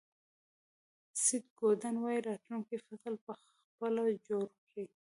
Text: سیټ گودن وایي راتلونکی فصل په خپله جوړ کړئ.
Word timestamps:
سیټ 1.23 1.45
گودن 1.59 1.95
وایي 1.99 2.19
راتلونکی 2.27 2.75
فصل 2.87 3.13
په 3.25 3.31
خپله 3.65 4.03
جوړ 4.27 4.45
کړئ. 4.69 4.85